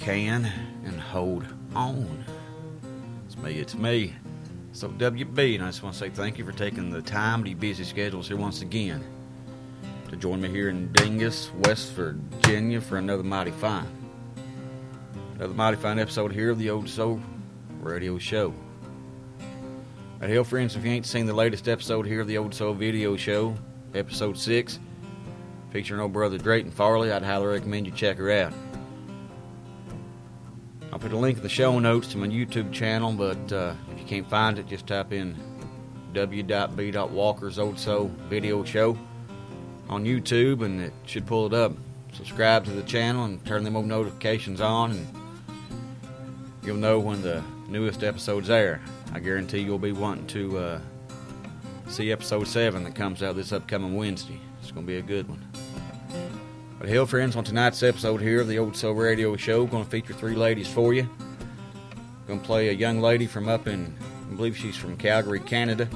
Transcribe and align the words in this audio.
Can 0.00 0.50
and 0.84 1.00
hold 1.00 1.44
on. 1.74 2.24
It's 3.26 3.36
me, 3.36 3.58
it's 3.58 3.74
me. 3.74 4.14
So, 4.72 4.88
WB, 4.88 5.56
and 5.56 5.64
I 5.64 5.68
just 5.68 5.82
want 5.82 5.94
to 5.94 5.98
say 5.98 6.08
thank 6.08 6.38
you 6.38 6.44
for 6.44 6.52
taking 6.52 6.90
the 6.90 7.02
time 7.02 7.42
to 7.44 7.50
your 7.50 7.58
busy 7.58 7.84
schedules 7.84 8.28
here 8.28 8.36
once 8.36 8.62
again 8.62 9.04
to 10.08 10.16
join 10.16 10.40
me 10.40 10.48
here 10.48 10.70
in 10.70 10.88
Dingess, 10.90 11.52
West 11.66 11.92
Virginia 11.92 12.80
for 12.80 12.96
another 12.96 13.22
mighty 13.22 13.50
fine. 13.50 13.86
Another 15.34 15.54
mighty 15.54 15.76
fine 15.76 15.98
episode 15.98 16.32
here 16.32 16.50
of 16.50 16.58
the 16.58 16.70
Old 16.70 16.88
Soul 16.88 17.20
Radio 17.80 18.18
Show. 18.18 18.54
Right, 20.20 20.30
hell, 20.30 20.44
friends, 20.44 20.74
if 20.76 20.84
you 20.84 20.90
ain't 20.90 21.06
seen 21.06 21.26
the 21.26 21.34
latest 21.34 21.68
episode 21.68 22.06
here 22.06 22.20
of 22.20 22.26
the 22.26 22.38
Old 22.38 22.54
Soul 22.54 22.74
Video 22.74 23.16
Show, 23.16 23.54
episode 23.94 24.36
6, 24.36 24.78
featuring 25.70 26.00
old 26.00 26.12
brother 26.12 26.38
Drayton 26.38 26.72
Farley, 26.72 27.12
I'd 27.12 27.22
highly 27.22 27.46
recommend 27.46 27.86
you 27.86 27.92
check 27.92 28.16
her 28.16 28.30
out. 28.30 28.52
I'll 30.98 31.02
put 31.02 31.12
a 31.12 31.16
link 31.16 31.36
in 31.36 31.44
the 31.44 31.48
show 31.48 31.78
notes 31.78 32.08
to 32.08 32.18
my 32.18 32.26
YouTube 32.26 32.72
channel, 32.72 33.12
but 33.12 33.52
uh, 33.52 33.74
if 33.92 34.00
you 34.00 34.04
can't 34.04 34.28
find 34.28 34.58
it, 34.58 34.66
just 34.66 34.88
type 34.88 35.12
in 35.12 35.36
w.b.walker's 36.12 37.60
Old 37.60 37.78
Soul 37.78 38.10
Video 38.28 38.64
Show 38.64 38.98
on 39.88 40.04
YouTube, 40.04 40.64
and 40.64 40.80
it 40.80 40.92
should 41.06 41.24
pull 41.24 41.46
it 41.46 41.54
up. 41.54 41.70
Subscribe 42.12 42.64
to 42.64 42.72
the 42.72 42.82
channel 42.82 43.26
and 43.26 43.44
turn 43.46 43.62
them 43.62 43.74
notifications 43.86 44.60
on, 44.60 44.90
and 44.90 45.06
you'll 46.64 46.76
know 46.76 46.98
when 46.98 47.22
the 47.22 47.44
newest 47.68 48.02
episode's 48.02 48.50
air. 48.50 48.80
I 49.12 49.20
guarantee 49.20 49.60
you'll 49.60 49.78
be 49.78 49.92
wanting 49.92 50.26
to 50.26 50.58
uh, 50.58 50.80
see 51.86 52.10
episode 52.10 52.48
7 52.48 52.82
that 52.82 52.96
comes 52.96 53.22
out 53.22 53.36
this 53.36 53.52
upcoming 53.52 53.94
Wednesday. 53.94 54.40
It's 54.60 54.72
going 54.72 54.84
to 54.84 54.92
be 54.92 54.98
a 54.98 55.02
good 55.02 55.28
one. 55.28 55.46
But 56.78 56.88
hell, 56.88 57.06
friends, 57.06 57.34
on 57.34 57.42
tonight's 57.42 57.82
episode 57.82 58.20
here 58.20 58.40
of 58.40 58.46
the 58.46 58.60
Old 58.60 58.76
Soul 58.76 58.94
Radio 58.94 59.34
Show, 59.36 59.66
going 59.66 59.84
to 59.84 59.90
feature 59.90 60.12
three 60.12 60.36
ladies 60.36 60.68
for 60.68 60.94
you. 60.94 61.08
Going 62.28 62.38
to 62.38 62.46
play 62.46 62.68
a 62.68 62.72
young 62.72 63.00
lady 63.00 63.26
from 63.26 63.48
up 63.48 63.66
in, 63.66 63.92
I 64.30 64.34
believe 64.36 64.56
she's 64.56 64.76
from 64.76 64.96
Calgary, 64.96 65.40
Canada. 65.40 65.88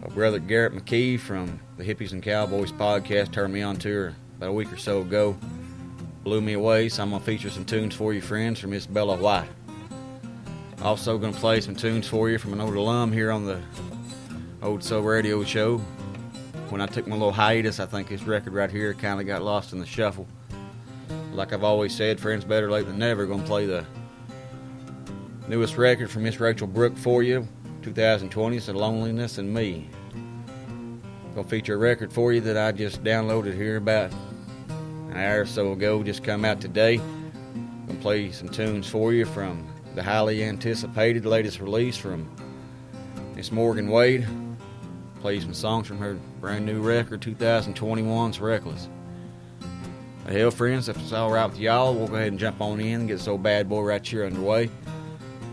My 0.00 0.06
brother 0.08 0.38
Garrett 0.38 0.74
McKee 0.74 1.18
from 1.18 1.58
the 1.76 1.82
Hippies 1.82 2.12
and 2.12 2.22
Cowboys 2.22 2.70
podcast 2.70 3.32
turned 3.32 3.52
me 3.52 3.62
on 3.62 3.78
to 3.78 3.92
her 3.92 4.14
about 4.36 4.50
a 4.50 4.52
week 4.52 4.72
or 4.72 4.76
so 4.76 5.00
ago. 5.00 5.36
Blew 6.22 6.40
me 6.40 6.52
away, 6.52 6.88
so 6.88 7.02
I'm 7.02 7.10
going 7.10 7.20
to 7.20 7.26
feature 7.26 7.50
some 7.50 7.64
tunes 7.64 7.96
for 7.96 8.14
you, 8.14 8.20
friends, 8.20 8.60
from 8.60 8.70
Miss 8.70 8.86
Bella 8.86 9.16
White. 9.16 9.48
Also, 10.82 11.18
going 11.18 11.34
to 11.34 11.40
play 11.40 11.60
some 11.60 11.74
tunes 11.74 12.06
for 12.06 12.30
you 12.30 12.38
from 12.38 12.52
an 12.52 12.60
old 12.60 12.76
alum 12.76 13.10
here 13.10 13.32
on 13.32 13.44
the 13.44 13.60
Old 14.62 14.84
Soul 14.84 15.02
Radio 15.02 15.42
Show, 15.42 15.80
when 16.70 16.80
I 16.80 16.86
took 16.86 17.06
my 17.06 17.14
little 17.14 17.32
hiatus, 17.32 17.78
I 17.78 17.86
think 17.86 18.08
this 18.08 18.22
record 18.22 18.52
right 18.52 18.70
here 18.70 18.92
kind 18.94 19.20
of 19.20 19.26
got 19.26 19.42
lost 19.42 19.72
in 19.72 19.78
the 19.78 19.86
shuffle. 19.86 20.26
Like 21.32 21.52
I've 21.52 21.64
always 21.64 21.94
said, 21.94 22.18
friends 22.18 22.44
better 22.44 22.70
late 22.70 22.86
than 22.86 22.98
never. 22.98 23.26
Gonna 23.26 23.44
play 23.44 23.66
the 23.66 23.84
newest 25.48 25.76
record 25.76 26.10
from 26.10 26.24
Miss 26.24 26.40
Rachel 26.40 26.66
Brooke 26.66 26.96
for 26.96 27.22
you, 27.22 27.46
2020. 27.82 28.56
It's 28.56 28.68
Loneliness 28.68 29.38
in 29.38 29.52
Me. 29.52 29.88
Gonna 31.34 31.46
feature 31.46 31.74
a 31.74 31.78
record 31.78 32.12
for 32.12 32.32
you 32.32 32.40
that 32.40 32.56
I 32.56 32.72
just 32.72 33.04
downloaded 33.04 33.54
here 33.54 33.76
about 33.76 34.12
an 34.68 35.16
hour 35.16 35.42
or 35.42 35.46
so 35.46 35.72
ago, 35.72 36.02
just 36.02 36.24
come 36.24 36.44
out 36.44 36.60
today. 36.60 36.96
Gonna 37.86 38.00
play 38.00 38.32
some 38.32 38.48
tunes 38.48 38.88
for 38.88 39.12
you 39.12 39.24
from 39.24 39.66
the 39.94 40.02
highly 40.02 40.42
anticipated 40.42 41.24
latest 41.26 41.60
release 41.60 41.96
from 41.96 42.28
Miss 43.36 43.52
Morgan 43.52 43.88
Wade 43.88 44.26
play 45.26 45.40
some 45.40 45.52
songs 45.52 45.88
from 45.88 45.98
her 45.98 46.14
brand 46.40 46.64
new 46.64 46.80
record, 46.80 47.20
2021's 47.20 48.38
Reckless. 48.38 48.88
Hell, 50.28 50.52
friends, 50.52 50.88
if 50.88 50.96
it's 50.98 51.12
all 51.12 51.32
right 51.32 51.46
with 51.46 51.58
y'all, 51.58 51.96
we'll 51.96 52.06
go 52.06 52.14
ahead 52.14 52.28
and 52.28 52.38
jump 52.38 52.60
on 52.60 52.78
in 52.78 53.00
and 53.00 53.08
get 53.08 53.18
this 53.18 53.26
old 53.26 53.42
bad 53.42 53.68
boy 53.68 53.80
right 53.80 54.06
here 54.06 54.24
underway. 54.24 54.70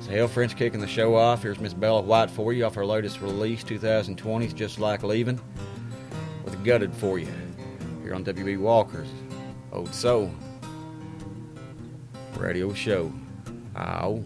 So, 0.01 0.11
hell, 0.11 0.27
friends, 0.27 0.53
kicking 0.53 0.79
the 0.79 0.85
show 0.85 1.15
off. 1.15 1.41
Here's 1.41 1.59
Miss 1.59 1.73
Bella 1.73 2.03
White 2.03 2.29
for 2.29 2.53
you 2.53 2.65
off 2.65 2.75
her 2.75 2.85
latest 2.85 3.19
release, 3.19 3.63
2020's 3.63 4.53
Just 4.53 4.77
Like 4.77 5.01
Leaving, 5.01 5.41
with 6.45 6.63
gutted 6.63 6.93
for 6.93 7.17
you 7.17 7.27
here 8.03 8.13
on 8.13 8.23
WB 8.23 8.59
Walker's 8.59 9.09
Old 9.71 9.91
Soul 9.91 10.31
Radio 12.37 12.71
Show. 12.75 13.11
Ow. 13.75 14.23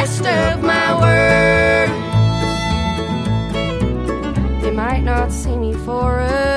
Best 0.00 0.24
of 0.24 0.62
my 0.62 0.88
words. 0.98 1.92
They 4.62 4.70
might 4.70 5.02
not 5.02 5.30
see 5.30 5.58
me 5.58 5.74
for 5.74 6.20
a 6.20 6.49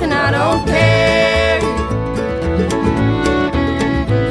And 0.00 0.14
I 0.14 0.30
don't 0.30 0.64
care. 0.66 1.60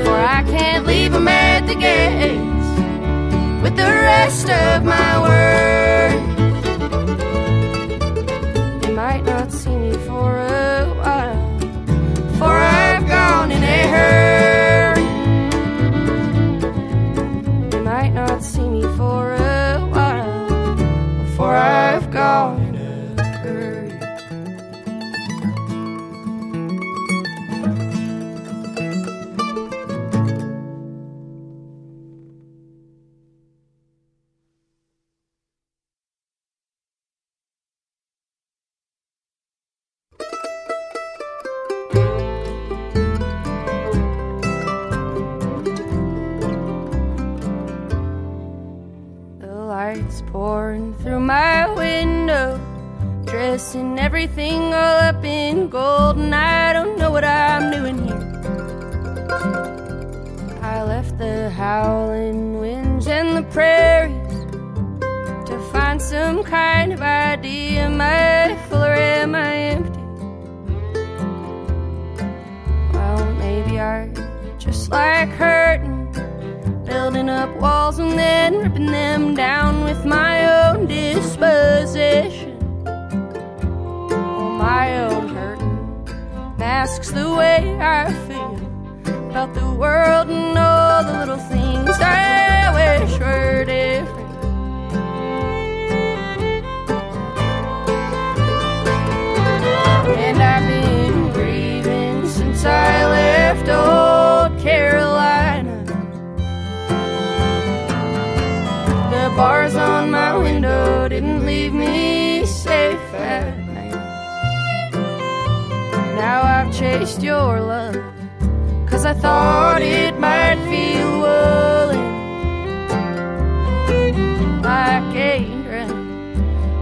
For 0.05 0.17
I 0.37 0.43
can't 0.47 0.85
leave 0.85 1.11
them 1.11 1.27
at 1.27 1.67
the 1.67 1.75
gates 1.75 2.69
with 3.61 3.75
the 3.75 3.83
rest 3.83 4.49
of 4.49 4.85
my 4.85 5.19
world. 5.21 5.76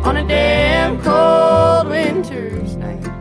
on 0.05 0.17
a 0.17 0.27
damn 0.27 1.01
cold 1.01 1.88
winter's 1.89 2.75
night. 2.75 3.14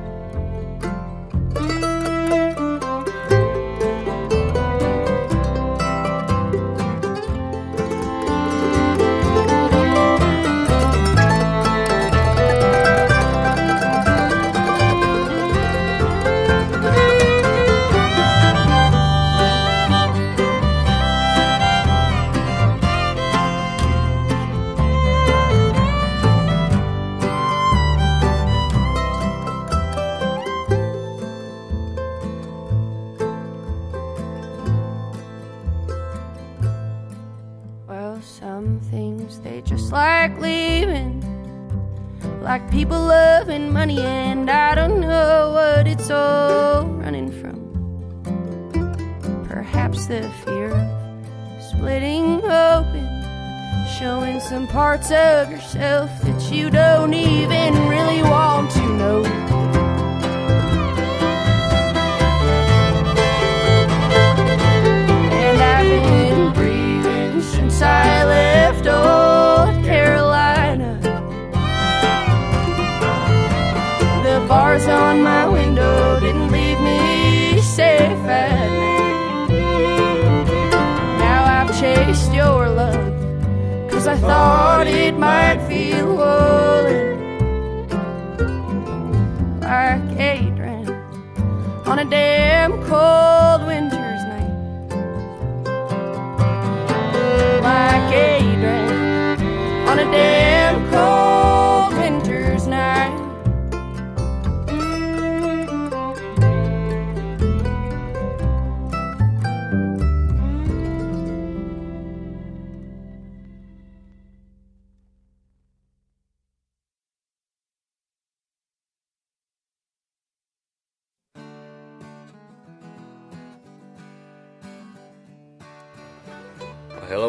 Parts 54.74 55.12
of 55.12 55.52
yourself 55.52 56.10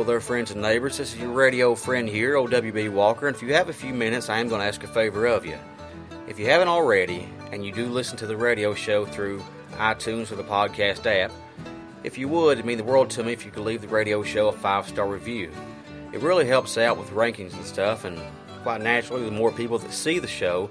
Hello 0.05 0.19
friends 0.19 0.51
and 0.51 0.62
neighbors. 0.62 1.00
This 1.00 1.15
is 1.15 1.19
your 1.19 1.31
radio 1.31 1.74
friend 1.74 2.07
here, 2.07 2.35
OWB 2.35 2.91
Walker. 2.91 3.25
And 3.25 3.35
if 3.35 3.41
you 3.41 3.55
have 3.55 3.69
a 3.69 3.74
few 3.74 3.91
minutes, 3.91 4.29
I 4.29 4.38
am 4.38 4.47
going 4.47 4.62
to 4.62 4.67
ask 4.67 4.83
a 4.83 4.88
favor 4.88 5.25
of 5.25 5.47
you. 5.47 5.57
If 6.27 6.38
you 6.38 6.45
haven't 6.45 6.67
already, 6.67 7.27
and 7.51 7.65
you 7.65 7.71
do 7.71 7.88
listen 7.88 8.15
to 8.17 8.27
the 8.27 8.38
radio 8.38 8.75
show 8.75 9.05
through 9.05 9.43
iTunes 9.77 10.31
or 10.31 10.35
the 10.35 10.43
podcast 10.43 11.07
app, 11.07 11.31
if 12.03 12.19
you 12.19 12.27
would, 12.27 12.59
it'd 12.59 12.67
mean 12.67 12.77
the 12.77 12.83
world 12.83 13.09
to 13.09 13.24
me 13.24 13.33
if 13.33 13.45
you 13.45 13.51
could 13.51 13.63
leave 13.63 13.81
the 13.81 13.88
radio 13.88 14.21
show 14.21 14.50
a 14.50 14.51
five 14.51 14.88
star 14.88 15.07
review. 15.07 15.51
It 16.13 16.21
really 16.21 16.45
helps 16.45 16.77
out 16.77 17.00
with 17.00 17.09
rankings 17.09 17.55
and 17.55 17.65
stuff, 17.65 18.05
and 18.05 18.21
quite 18.62 18.81
naturally, 18.81 19.25
the 19.25 19.31
more 19.31 19.51
people 19.51 19.79
that 19.79 19.91
see 19.91 20.19
the 20.19 20.27
show, 20.27 20.69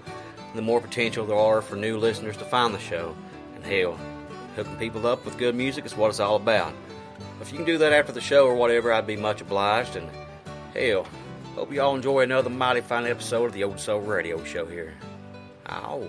the 0.54 0.62
more 0.62 0.80
potential 0.80 1.26
there 1.26 1.36
are 1.36 1.60
for 1.60 1.74
new 1.74 1.98
listeners 1.98 2.36
to 2.36 2.44
find 2.44 2.72
the 2.72 2.78
show. 2.78 3.16
And 3.56 3.64
hell, 3.64 3.98
hooking 4.54 4.76
people 4.76 5.08
up 5.08 5.24
with 5.24 5.38
good 5.38 5.56
music 5.56 5.84
is 5.84 5.96
what 5.96 6.10
it's 6.10 6.20
all 6.20 6.36
about. 6.36 6.72
If 7.40 7.52
you 7.52 7.58
can 7.58 7.66
do 7.66 7.78
that 7.78 7.92
after 7.92 8.12
the 8.12 8.20
show 8.20 8.46
or 8.46 8.54
whatever, 8.54 8.92
I'd 8.92 9.06
be 9.06 9.16
much 9.16 9.40
obliged. 9.40 9.96
And 9.96 10.08
hell, 10.74 11.06
hope 11.54 11.72
you 11.72 11.80
all 11.80 11.94
enjoy 11.94 12.20
another 12.20 12.50
mighty 12.50 12.80
fine 12.80 13.06
episode 13.06 13.46
of 13.46 13.52
the 13.52 13.64
Old 13.64 13.80
Soul 13.80 14.00
Radio 14.00 14.42
Show 14.44 14.66
here. 14.66 14.94
Ow. 15.68 16.08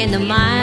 In 0.00 0.10
the 0.12 0.18
mind. 0.18 0.59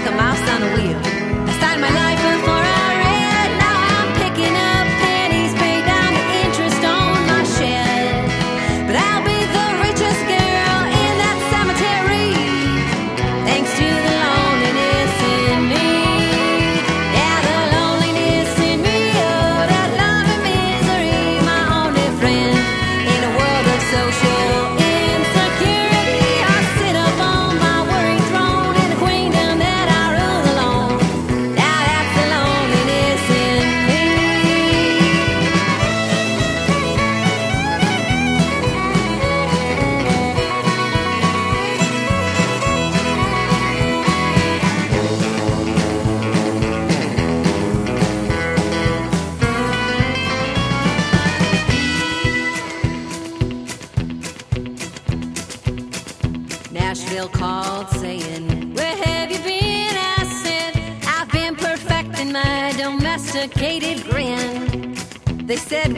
Like 0.00 0.12
a 0.12 0.16
mouse 0.16 0.59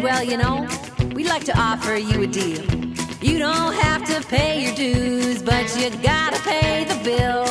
Well, 0.03 0.25
you 0.25 0.37
know, 0.37 0.67
we'd 1.15 1.29
like 1.29 1.45
to 1.45 1.57
offer 1.57 1.95
you 1.95 2.23
a 2.23 2.27
deal. 2.27 2.65
You 3.23 3.39
don't 3.39 3.73
have 3.73 4.05
to 4.07 4.27
pay 4.27 4.65
your 4.65 4.75
dues, 4.75 5.41
but 5.41 5.65
you 5.79 5.91
gotta 6.03 6.41
pay 6.43 6.85
the 6.85 6.99
bill. 7.05 7.42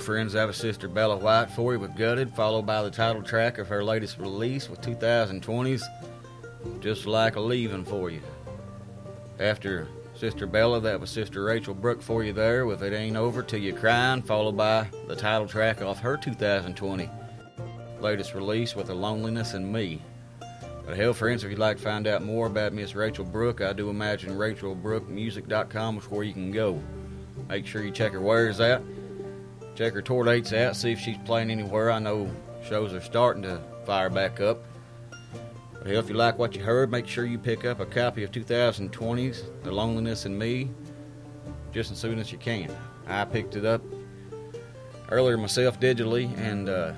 Friends, 0.00 0.34
I 0.34 0.40
have 0.40 0.48
a 0.48 0.54
sister 0.54 0.88
Bella 0.88 1.16
White 1.16 1.50
for 1.50 1.74
you 1.74 1.78
with 1.78 1.94
Gutted, 1.94 2.34
followed 2.34 2.64
by 2.64 2.82
the 2.82 2.90
title 2.90 3.22
track 3.22 3.58
of 3.58 3.68
her 3.68 3.84
latest 3.84 4.18
release 4.18 4.70
with 4.70 4.80
2020's 4.80 5.86
Just 6.80 7.06
Like 7.06 7.36
a 7.36 7.40
Leaving 7.40 7.84
for 7.84 8.08
you. 8.08 8.22
After 9.38 9.86
Sister 10.14 10.46
Bella, 10.46 10.80
that 10.80 10.98
was 10.98 11.10
Sister 11.10 11.44
Rachel 11.44 11.74
Brooke 11.74 12.00
for 12.00 12.24
you 12.24 12.32
there 12.32 12.64
with 12.64 12.82
It 12.82 12.94
Ain't 12.94 13.16
Over 13.16 13.42
Till 13.42 13.60
You 13.60 13.74
Crying, 13.74 14.22
followed 14.22 14.56
by 14.56 14.88
the 15.06 15.14
title 15.14 15.46
track 15.46 15.82
off 15.82 16.00
her 16.00 16.16
2020 16.16 17.10
latest 18.00 18.34
release 18.34 18.74
with 18.74 18.86
The 18.86 18.94
Loneliness 18.94 19.52
in 19.52 19.70
Me. 19.70 20.00
But 20.86 20.96
hell, 20.96 21.12
friends, 21.12 21.44
if 21.44 21.50
you'd 21.50 21.58
like 21.58 21.76
to 21.76 21.82
find 21.82 22.06
out 22.06 22.22
more 22.22 22.46
about 22.46 22.72
Miss 22.72 22.94
Rachel 22.94 23.26
Brooke, 23.26 23.60
I 23.60 23.74
do 23.74 23.90
imagine 23.90 24.30
RachelBrookeMusic.com 24.30 25.98
is 25.98 26.10
where 26.10 26.24
you 26.24 26.32
can 26.32 26.50
go. 26.50 26.82
Make 27.50 27.66
sure 27.66 27.84
you 27.84 27.90
check 27.90 28.12
her 28.12 28.20
wares 28.20 28.62
out. 28.62 28.82
Check 29.80 29.94
her 29.94 30.02
tour 30.02 30.24
dates 30.24 30.52
out, 30.52 30.76
see 30.76 30.92
if 30.92 31.00
she's 31.00 31.16
playing 31.24 31.50
anywhere. 31.50 31.90
I 31.90 31.98
know 32.00 32.30
shows 32.62 32.92
are 32.92 33.00
starting 33.00 33.42
to 33.44 33.62
fire 33.86 34.10
back 34.10 34.38
up. 34.38 34.62
But 35.72 35.86
hell, 35.86 36.00
if 36.00 36.10
you 36.10 36.16
like 36.16 36.38
what 36.38 36.54
you 36.54 36.62
heard, 36.62 36.90
make 36.90 37.08
sure 37.08 37.24
you 37.24 37.38
pick 37.38 37.64
up 37.64 37.80
a 37.80 37.86
copy 37.86 38.22
of 38.22 38.30
2020's 38.30 39.44
The 39.62 39.72
Loneliness 39.72 40.26
in 40.26 40.36
Me 40.36 40.68
just 41.72 41.90
as 41.90 41.96
soon 41.96 42.18
as 42.18 42.30
you 42.30 42.36
can. 42.36 42.70
I 43.06 43.24
picked 43.24 43.56
it 43.56 43.64
up 43.64 43.80
earlier 45.08 45.38
myself 45.38 45.80
digitally, 45.80 46.30
and 46.36 46.68
uh, 46.68 46.92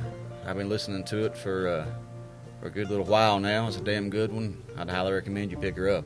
I've 0.45 0.57
been 0.57 0.69
listening 0.69 1.05
to 1.05 1.25
it 1.25 1.37
for, 1.37 1.69
uh, 1.69 1.87
for 2.61 2.67
a 2.67 2.71
good 2.73 2.91
little 2.91 3.07
while 3.07 3.39
now. 3.39 3.69
It's 3.69 3.77
a 3.77 3.81
damn 3.81 4.11
good 4.11 4.33
one. 4.33 4.61
I'd 4.77 4.91
highly 4.91 5.13
recommend 5.13 5.53
you 5.53 5.57
pick 5.57 5.77
her 5.77 5.89
up. 5.89 6.05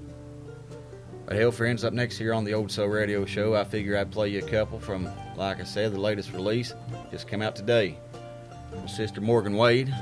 But 1.25 1.37
hell, 1.39 1.53
friends, 1.53 1.85
up 1.85 1.95
next 1.95 2.19
here 2.19 2.35
on 2.35 2.45
the 2.45 2.53
Old 2.53 2.71
Soul 2.71 2.89
Radio 2.89 3.25
Show, 3.25 3.57
I 3.57 3.65
figure 3.65 3.97
I'd 3.97 4.13
play 4.13 4.29
you 4.29 4.41
a 4.41 4.47
couple 4.47 4.79
from, 4.79 5.11
like 5.37 5.61
I 5.61 5.65
said, 5.65 5.93
the 5.93 6.01
latest 6.01 6.33
release 6.33 6.73
just 7.11 7.29
came 7.29 7.43
out 7.43 7.55
today 7.55 7.99
from 8.71 8.89
Sister 8.89 9.21
Morgan 9.21 9.55
Wade. 9.55 9.95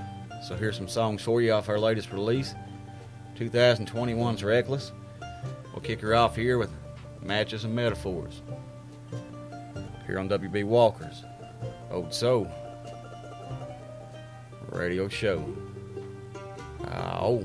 So 0.46 0.54
here's 0.54 0.76
some 0.76 0.88
songs 0.88 1.22
for 1.22 1.42
you 1.42 1.52
off 1.52 1.68
our 1.68 1.78
latest 1.78 2.12
release, 2.12 2.54
2021's 3.36 4.44
Reckless. 4.44 4.92
We'll 5.72 5.82
kick 5.82 6.00
her 6.02 6.14
off 6.14 6.36
here 6.36 6.56
with 6.56 6.70
Matches 7.20 7.64
and 7.64 7.74
Metaphors. 7.74 8.42
Here 10.06 10.20
on 10.20 10.28
WB 10.28 10.64
Walker's 10.64 11.24
Old 11.90 12.14
Soul 12.14 12.48
Radio 14.70 15.08
Show. 15.08 15.44
Ah, 16.86 17.18
oh. 17.20 17.44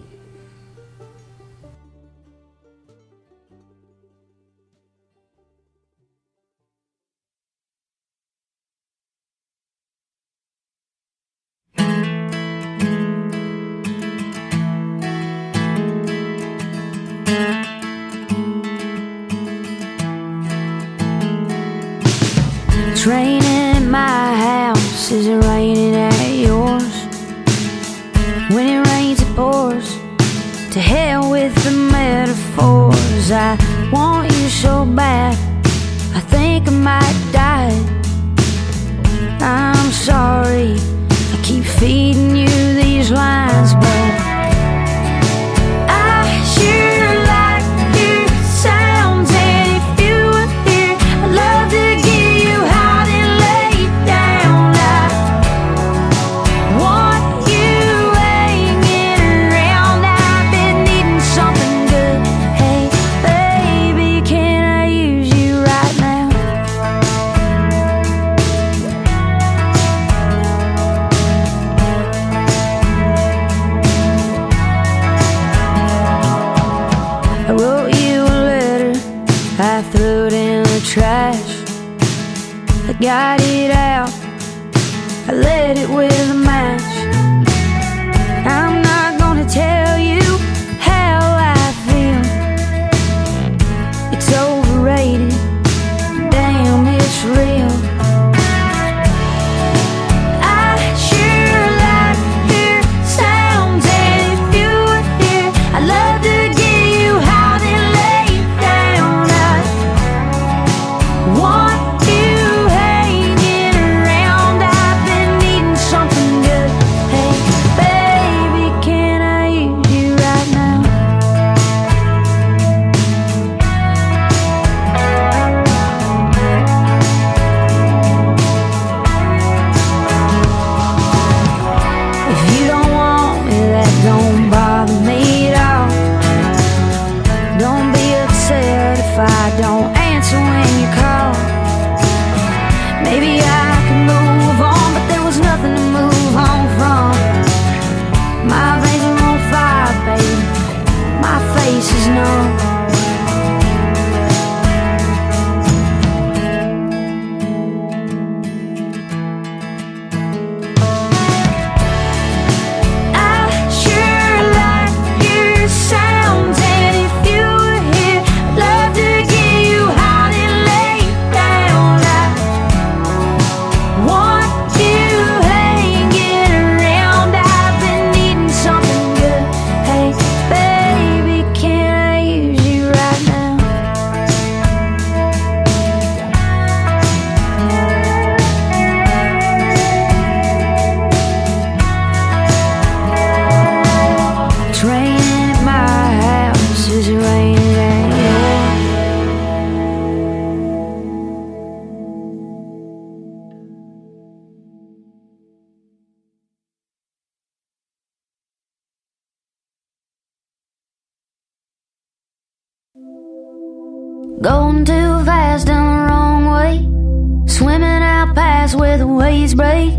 days 219.40 219.56
break. 219.56 219.94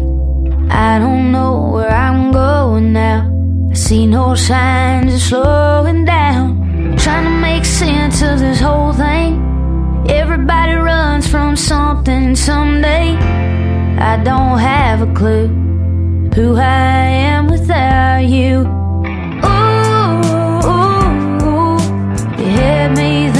I 0.71 0.99
don't 0.99 1.33
know 1.33 1.71
where 1.73 1.91
I'm 1.91 2.31
going 2.33 2.93
now. 2.93 3.21
I 3.71 3.75
see 3.75 4.07
no 4.07 4.35
signs 4.35 5.15
of 5.15 5.21
slowing 5.21 6.05
down. 6.05 6.97
Trying 6.99 7.25
to 7.25 7.37
make 7.49 7.65
sense 7.65 8.23
of 8.23 8.39
this 8.39 8.61
whole 8.61 8.93
thing. 8.93 9.31
Everybody 10.09 10.75
runs 10.75 11.27
from 11.27 11.57
something 11.57 12.37
someday. 12.37 13.17
I 14.11 14.23
don't 14.23 14.59
have 14.59 15.01
a 15.09 15.13
clue 15.19 15.49
who 16.35 16.57
I 16.57 17.05
am 17.33 17.47
without 17.47 18.25
you. 18.37 18.55
Ooh, 19.47 20.71
ooh, 20.71 20.99
ooh 21.51 21.79
you 22.39 22.49
hit 22.59 22.91
me. 22.99 23.40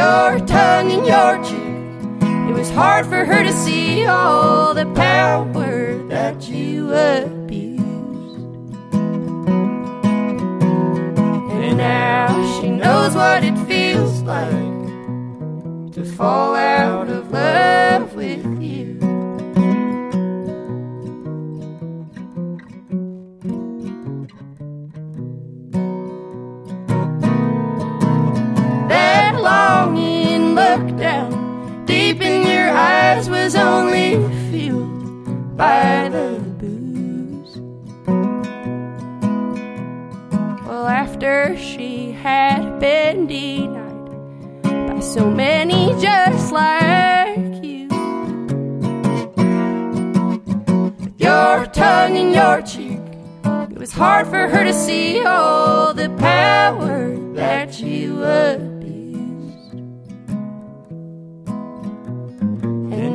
Your 0.06 0.40
tongue 0.46 0.92
in 0.92 1.04
your 1.14 1.34
cheek, 1.44 2.50
it 2.50 2.54
was 2.54 2.70
hard 2.70 3.06
for 3.08 3.26
her 3.26 3.44
to 3.44 3.52
see 3.52 4.06
all 4.06 4.74
the 4.74 4.86
power 4.94 5.98
that 6.10 6.48
you 6.48 6.94
abused. 6.94 8.38
And 11.54 11.78
now 11.78 12.28
she 12.56 12.70
knows 12.70 13.16
what 13.16 13.44
it 13.44 13.58
feels 13.66 14.22
like 14.22 15.94
to 15.96 16.04
fall 16.18 16.54
out 16.56 17.10
of 17.10 17.32
love 17.32 18.15
eyes 32.76 33.30
was 33.30 33.56
only 33.56 34.16
fueled 34.50 35.56
by 35.56 36.10
the 36.10 36.40
booze. 36.60 37.58
Well, 40.68 40.88
after 40.88 41.58
she 41.58 42.12
had 42.12 42.80
been 42.80 43.28
denied 43.28 44.90
by 44.90 45.00
so 45.00 45.30
many 45.32 45.96
just 46.02 46.52
like 46.52 47.64
you, 47.64 47.88
with 51.00 51.16
your 51.18 51.66
tongue 51.68 52.16
in 52.18 52.34
your 52.34 52.62
cheek, 52.62 53.00
it 53.72 53.80
was 53.80 53.94
hard 53.94 54.28
for 54.28 54.50
her 54.50 54.64
to 54.66 54.74
see 54.74 55.24
all 55.24 55.94
the 55.94 56.10
power 56.18 57.16
that 57.36 57.80
you 57.80 58.22
abused. 58.22 58.75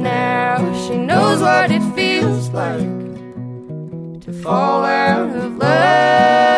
Now. 0.03 0.57
She 0.87 0.97
knows 0.97 1.41
what 1.41 1.71
it 1.71 1.83
feels 1.95 2.51
like 2.51 4.21
to 4.21 4.33
fall 4.43 4.85
out 4.85 5.31
of 5.37 5.57
love 5.57 6.50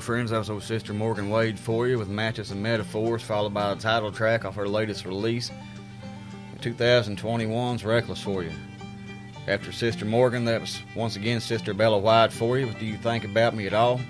Friends, 0.00 0.30
that 0.30 0.38
was 0.38 0.50
old 0.50 0.62
Sister 0.62 0.92
Morgan 0.92 1.30
Wade 1.30 1.58
for 1.58 1.88
you 1.88 1.98
with 1.98 2.08
Matches 2.08 2.50
and 2.50 2.62
Metaphors, 2.62 3.22
followed 3.22 3.54
by 3.54 3.74
the 3.74 3.80
title 3.80 4.12
track 4.12 4.44
off 4.44 4.54
her 4.54 4.68
latest 4.68 5.04
release, 5.04 5.50
2021's 6.60 7.84
Reckless 7.84 8.20
for 8.20 8.42
you. 8.42 8.50
After 9.46 9.72
Sister 9.72 10.04
Morgan, 10.04 10.44
that 10.44 10.60
was 10.60 10.82
once 10.94 11.16
again 11.16 11.40
Sister 11.40 11.72
Bella 11.72 11.98
White 11.98 12.32
for 12.32 12.58
you 12.58 12.66
with 12.66 12.78
Do 12.78 12.86
You 12.86 12.96
Think 12.96 13.24
About 13.24 13.54
Me 13.54 13.66
at 13.66 13.74
All? 13.74 14.00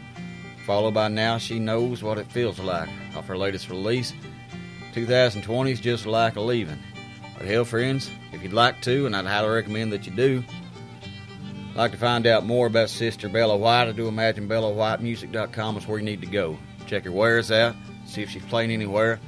Followed 0.65 0.95
by 0.95 1.09
Now 1.09 1.39
She 1.39 1.59
Knows 1.59 2.03
What 2.03 2.19
It 2.19 2.31
Feels 2.33 2.59
Like 2.59 2.89
off 3.15 3.27
her 3.27 3.37
latest 3.37 3.69
release, 3.69 4.13
2020's 4.95 5.81
Just 5.81 6.07
Like 6.07 6.37
a 6.37 6.41
Leaving. 6.41 6.83
But 7.37 7.47
hell, 7.47 7.65
friends, 7.65 8.11
if 8.33 8.43
you'd 8.43 8.53
like 8.53 8.81
to, 8.83 9.07
and 9.07 9.15
I'd 9.15 9.27
highly 9.27 9.51
recommend 9.51 9.93
that 9.93 10.07
you 10.07 10.13
do, 10.13 10.43
like 11.77 11.93
to 11.93 11.99
find 11.99 12.27
out 12.27 12.47
more 12.47 12.67
about 12.67 12.89
Sister 12.91 13.29
Bella 13.29 13.57
White, 13.57 13.89
I 13.89 13.93
do 13.93 14.09
imagine 14.09 14.49
BellaWhiteMusic.com 14.49 15.77
is 15.77 15.87
where 15.87 15.99
you 15.99 16.05
need 16.05 16.21
to 16.23 16.27
go. 16.27 16.59
Check 16.87 17.05
her 17.05 17.13
wares 17.13 17.51
out, 17.51 17.77
see 18.07 18.23
if 18.23 18.31
she's 18.31 18.45
playing 18.45 18.71
anywhere. 18.71 19.21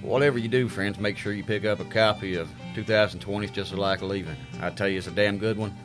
Whatever 0.00 0.38
you 0.38 0.48
do, 0.48 0.68
friends, 0.68 0.98
make 0.98 1.18
sure 1.18 1.32
you 1.32 1.44
pick 1.44 1.64
up 1.64 1.80
a 1.80 1.84
copy 1.84 2.36
of 2.36 2.48
2020's 2.74 3.50
Just 3.50 3.74
Like 3.74 4.02
Leaving. 4.02 4.36
I 4.60 4.70
tell 4.70 4.88
you, 4.88 4.98
it's 4.98 5.08
a 5.08 5.10
damn 5.10 5.36
good 5.36 5.58
one. 5.58 5.76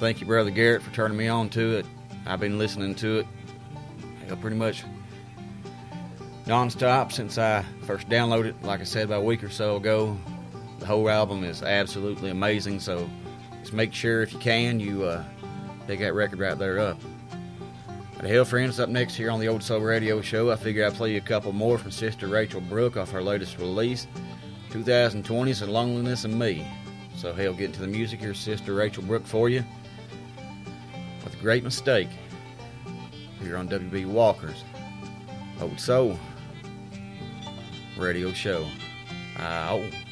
Thank 0.00 0.20
you, 0.20 0.26
Brother 0.26 0.50
Garrett, 0.50 0.82
for 0.82 0.92
turning 0.92 1.16
me 1.16 1.28
on 1.28 1.48
to 1.50 1.78
it. 1.78 1.86
I've 2.26 2.40
been 2.40 2.58
listening 2.58 2.94
to 2.96 3.20
it 3.20 3.26
hell, 4.28 4.36
pretty 4.36 4.56
much 4.56 4.84
nonstop 6.46 7.12
since 7.12 7.38
I 7.38 7.64
first 7.82 8.08
downloaded 8.08 8.46
it, 8.46 8.62
like 8.62 8.80
I 8.80 8.84
said, 8.84 9.04
about 9.04 9.20
a 9.20 9.24
week 9.24 9.42
or 9.42 9.50
so 9.50 9.76
ago. 9.76 10.16
The 10.78 10.86
whole 10.86 11.08
album 11.08 11.44
is 11.44 11.62
absolutely 11.62 12.30
amazing, 12.30 12.80
so 12.80 13.08
just 13.60 13.72
make 13.72 13.92
sure 13.92 14.22
if 14.22 14.32
you 14.32 14.38
can, 14.38 14.80
you 14.80 15.04
uh, 15.04 15.24
pick 15.86 16.00
that 16.00 16.14
record 16.14 16.38
right 16.38 16.58
there 16.58 16.78
up. 16.78 16.98
But 18.16 18.28
hell, 18.28 18.44
friends, 18.44 18.80
up 18.80 18.88
next 18.88 19.14
here 19.14 19.30
on 19.30 19.38
the 19.38 19.48
Old 19.48 19.62
Soul 19.62 19.80
Radio 19.80 20.20
Show, 20.20 20.50
I 20.50 20.56
figure 20.56 20.84
I'd 20.84 20.94
play 20.94 21.12
you 21.12 21.18
a 21.18 21.20
couple 21.20 21.52
more 21.52 21.78
from 21.78 21.92
Sister 21.92 22.26
Rachel 22.26 22.60
Brooke 22.60 22.96
off 22.96 23.12
her 23.12 23.22
latest 23.22 23.58
release, 23.58 24.08
2020's 24.70 25.62
and 25.62 25.72
Loneliness 25.72 26.24
in 26.24 26.36
Me. 26.36 26.66
So, 27.16 27.32
hell, 27.32 27.52
get 27.52 27.66
into 27.66 27.80
the 27.80 27.86
music. 27.86 28.20
here, 28.20 28.34
Sister 28.34 28.74
Rachel 28.74 29.04
Brooke 29.04 29.26
for 29.26 29.48
you 29.48 29.64
with 31.24 31.34
a 31.34 31.42
great 31.42 31.62
mistake 31.62 32.08
here 33.40 33.56
on 33.56 33.68
WB 33.68 34.06
Walker's 34.06 34.64
Old 35.60 35.78
Soul 35.78 36.18
Radio 37.96 38.32
Show. 38.32 38.66
Uh, 39.38 39.68
oh. 39.70 40.07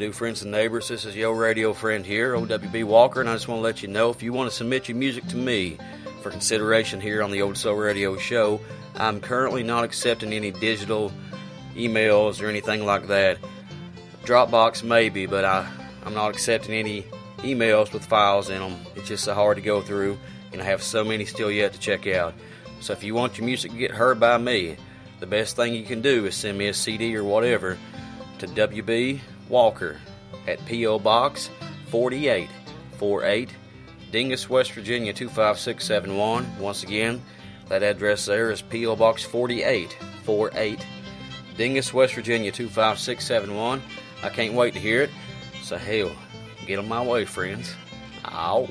Do 0.00 0.12
friends 0.12 0.40
and 0.40 0.50
neighbors? 0.50 0.88
This 0.88 1.04
is 1.04 1.14
your 1.14 1.34
radio 1.34 1.74
friend 1.74 2.06
here, 2.06 2.34
OWB 2.34 2.84
Walker, 2.84 3.20
and 3.20 3.28
I 3.28 3.34
just 3.34 3.48
want 3.48 3.58
to 3.58 3.62
let 3.62 3.82
you 3.82 3.88
know 3.88 4.08
if 4.08 4.22
you 4.22 4.32
want 4.32 4.50
to 4.50 4.56
submit 4.56 4.88
your 4.88 4.96
music 4.96 5.26
to 5.28 5.36
me 5.36 5.76
for 6.22 6.30
consideration 6.30 7.02
here 7.02 7.22
on 7.22 7.30
the 7.30 7.42
Old 7.42 7.58
Soul 7.58 7.76
Radio 7.76 8.16
Show, 8.16 8.62
I'm 8.96 9.20
currently 9.20 9.62
not 9.62 9.84
accepting 9.84 10.32
any 10.32 10.52
digital 10.52 11.12
emails 11.74 12.42
or 12.42 12.46
anything 12.46 12.86
like 12.86 13.08
that. 13.08 13.36
Dropbox 14.24 14.82
maybe, 14.82 15.26
but 15.26 15.44
I, 15.44 15.70
I'm 16.06 16.14
not 16.14 16.30
accepting 16.30 16.74
any 16.74 17.02
emails 17.40 17.92
with 17.92 18.06
files 18.06 18.48
in 18.48 18.60
them. 18.60 18.78
It's 18.96 19.06
just 19.06 19.24
so 19.24 19.34
hard 19.34 19.58
to 19.58 19.62
go 19.62 19.82
through, 19.82 20.16
and 20.54 20.62
I 20.62 20.64
have 20.64 20.82
so 20.82 21.04
many 21.04 21.26
still 21.26 21.50
yet 21.50 21.74
to 21.74 21.78
check 21.78 22.06
out. 22.06 22.32
So 22.80 22.94
if 22.94 23.04
you 23.04 23.14
want 23.14 23.36
your 23.36 23.44
music 23.44 23.72
to 23.72 23.76
get 23.76 23.90
heard 23.90 24.18
by 24.18 24.38
me, 24.38 24.76
the 25.18 25.26
best 25.26 25.56
thing 25.56 25.74
you 25.74 25.84
can 25.84 26.00
do 26.00 26.24
is 26.24 26.36
send 26.36 26.56
me 26.56 26.68
a 26.68 26.74
CD 26.74 27.14
or 27.16 27.22
whatever 27.22 27.76
to 28.38 28.46
WB 28.46 29.20
Walker 29.50 29.98
at 30.46 30.64
P.O. 30.64 30.98
Box 31.00 31.50
4848, 31.88 33.50
Dingess, 34.12 34.48
West 34.48 34.72
Virginia 34.72 35.12
25671. 35.12 36.58
Once 36.58 36.82
again, 36.82 37.20
that 37.68 37.82
address 37.82 38.26
there 38.26 38.50
is 38.50 38.62
P.O. 38.62 38.96
Box 38.96 39.24
4848, 39.24 40.86
Dingess, 41.56 41.92
West 41.92 42.14
Virginia 42.14 42.52
25671. 42.52 43.82
I 44.22 44.28
can't 44.28 44.54
wait 44.54 44.74
to 44.74 44.80
hear 44.80 45.02
it. 45.02 45.10
So, 45.62 45.76
hell, 45.76 46.12
get 46.66 46.78
on 46.78 46.88
my 46.88 47.04
way, 47.04 47.24
friends. 47.24 47.74
Ow. 48.24 48.68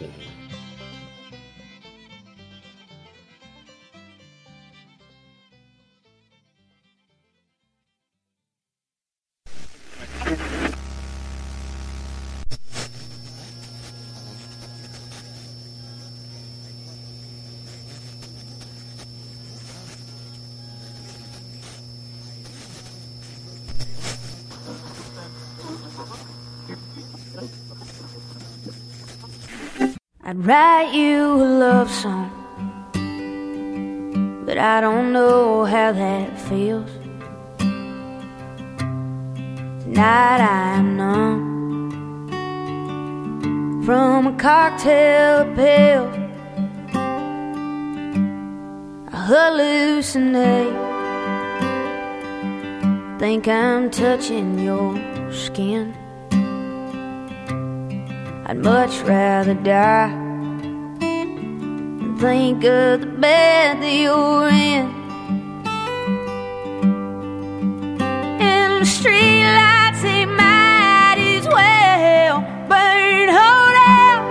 I'd 30.29 30.45
write 30.45 30.93
you 30.93 31.41
a 31.41 31.49
love 31.65 31.89
song, 31.89 32.29
but 34.45 34.59
I 34.59 34.79
don't 34.79 35.11
know 35.11 35.65
how 35.65 35.91
that 35.91 36.39
feels. 36.41 36.91
Tonight 39.81 40.39
I'm 40.39 40.97
numb 40.97 42.29
from 43.83 44.27
a 44.27 44.33
cocktail 44.37 45.49
of 45.49 45.55
pills. 45.55 46.15
I 49.11 49.17
hallucinate, 49.29 50.77
think 53.17 53.47
I'm 53.47 53.89
touching 53.89 54.59
your 54.59 54.95
skin. 55.31 55.95
I'd 58.45 58.57
much 58.57 59.01
rather 59.01 59.53
die 59.53 60.18
think 62.19 62.65
of 62.65 62.99
the 62.99 63.07
bed 63.07 63.81
that 63.81 63.93
you're 63.93 64.49
in. 64.49 64.87
And 68.41 68.81
the 68.81 68.85
streetlights, 68.85 70.27
might 70.27 71.15
as 71.17 71.47
well 71.47 72.41
burn 72.67 73.29
out. 73.29 74.23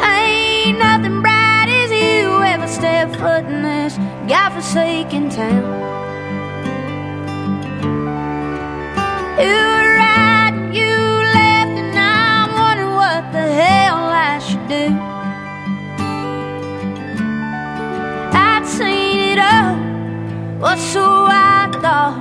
Ain't 0.00 0.78
nothing 0.78 1.22
bright 1.22 1.66
as 1.68 1.90
you 1.90 2.40
ever 2.44 2.68
step 2.68 3.10
foot 3.16 3.44
in 3.46 3.62
this 3.62 3.96
godforsaken 4.28 5.28
town. 5.28 5.85
or 20.66 20.76
so 20.76 21.26
I 21.28 21.70
thought 21.80 22.18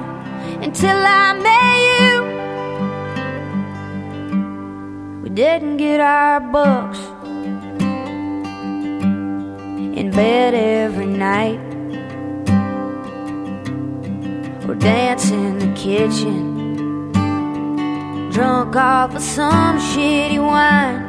until 0.61 0.97
I 1.21 1.33
met 1.45 1.77
you. 1.89 2.11
We 5.23 5.29
didn't 5.29 5.77
get 5.77 5.99
our 5.99 6.39
books 6.39 6.99
in 9.99 10.11
bed 10.11 10.53
every 10.53 11.07
night 11.07 11.59
or 14.67 14.75
dance 14.75 15.31
in 15.31 15.57
the 15.57 15.71
kitchen. 15.73 16.53
Drunk 18.31 18.75
off 18.75 19.15
of 19.15 19.23
some 19.23 19.79
shitty 19.79 20.39
wine. 20.39 21.01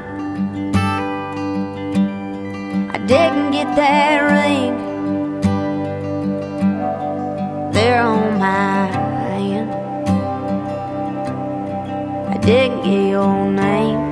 I 2.95 2.99
didn't 3.13 3.51
get 3.51 3.77
that 3.77 4.21
ring 4.33 4.96
their 7.87 8.03
own 8.03 8.37
mind. 8.41 9.71
I 12.35 12.37
didn't 12.39 12.83
get 12.83 13.11
your 13.11 13.51
name. 13.53 14.06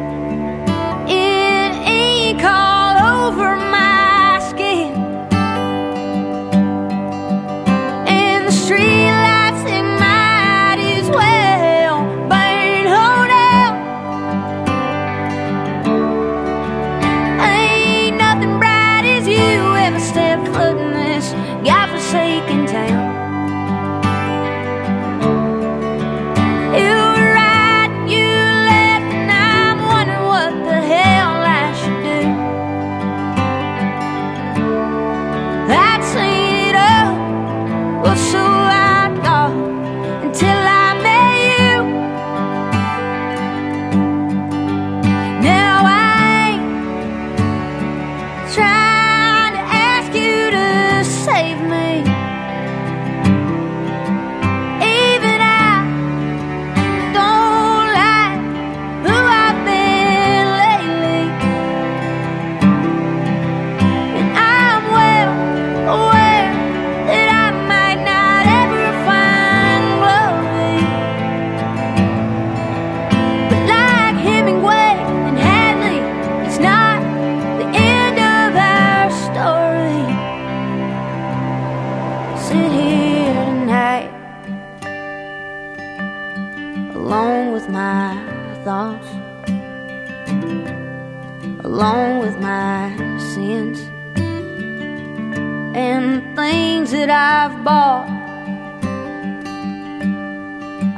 bar. 97.65 98.07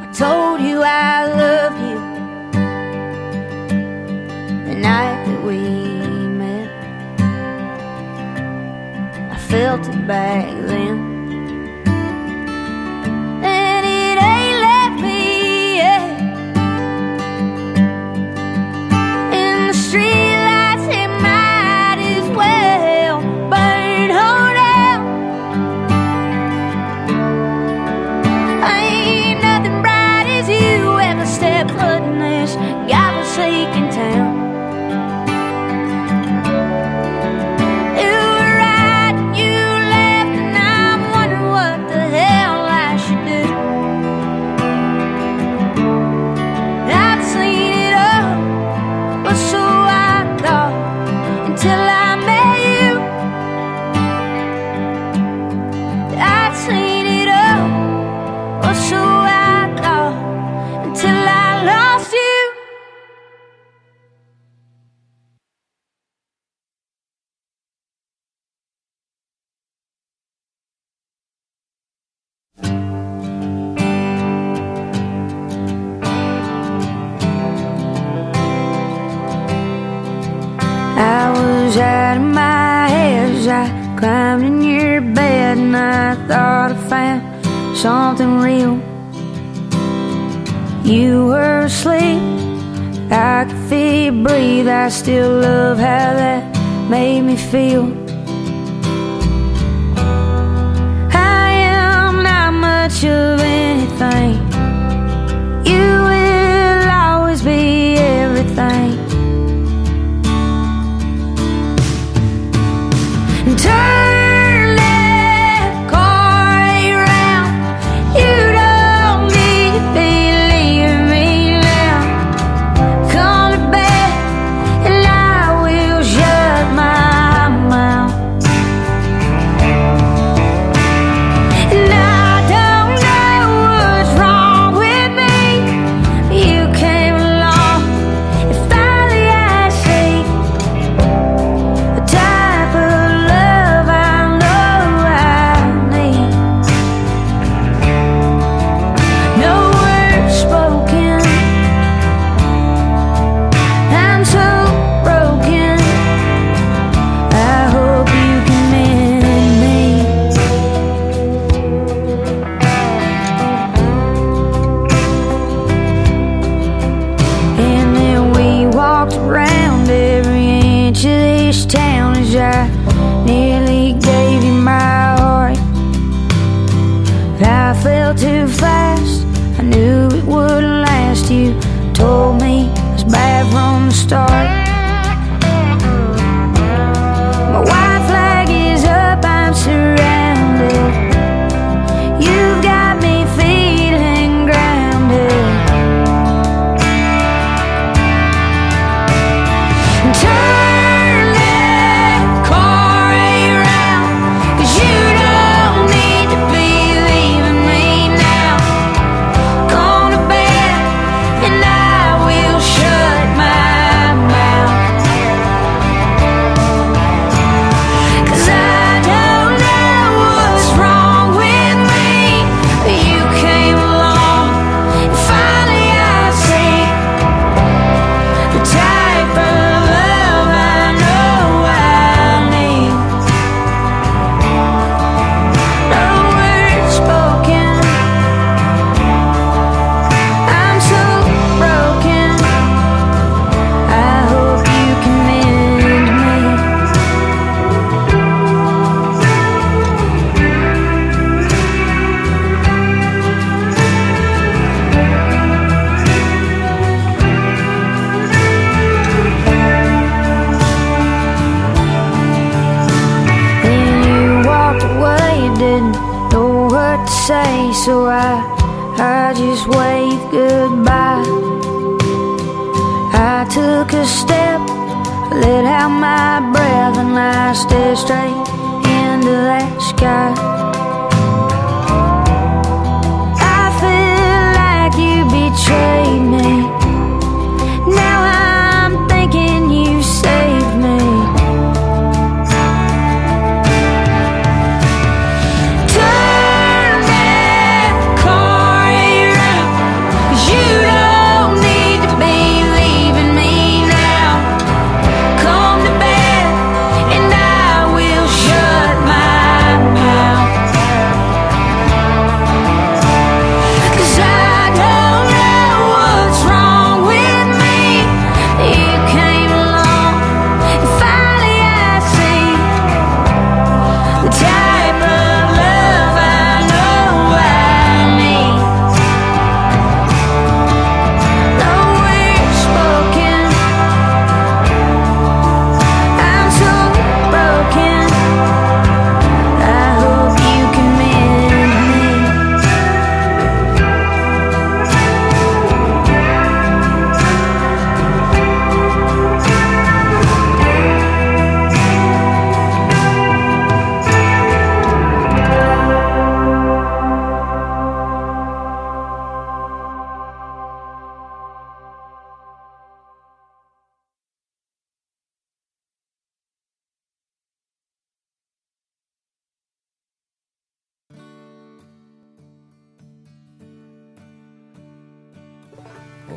I 0.02 0.12
told 0.12 0.60
you 0.60 0.82
I 0.82 1.26
loved 1.42 1.80
you 1.88 1.98
the 4.68 4.74
night 4.74 5.24
that 5.26 5.42
we 5.44 5.58
met. 6.42 6.70
I 9.30 9.38
felt 9.38 9.88
it 9.88 10.06
back 10.06 10.52